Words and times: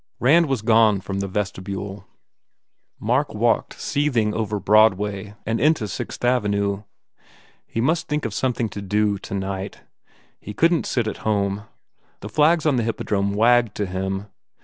Rand 0.19 0.47
was 0.47 0.63
gone 0.63 0.99
from 0.99 1.19
the 1.19 1.29
vesrtrbule. 1.29 2.05
Mark 2.99 3.35
walked 3.35 3.79
seething 3.79 4.33
over 4.33 4.59
Broadway 4.59 5.35
and 5.45 5.61
into 5.61 5.87
Sixth 5.87 6.25
Avenue. 6.25 6.81
He 7.67 7.81
must 7.81 8.07
think 8.07 8.25
of 8.25 8.33
something 8.33 8.67
to 8.69 8.81
do, 8.81 9.19
to 9.19 9.33
night. 9.35 9.81
He 10.39 10.55
couldn 10.55 10.81
t 10.81 10.87
sit 10.87 11.05
at 11.05 11.17
home. 11.17 11.65
The 12.21 12.29
flags 12.29 12.65
on 12.65 12.77
the 12.77 12.83
Hippodrome 12.83 13.33
wagged 13.35 13.75
to 13.75 13.85
him. 13.85 14.25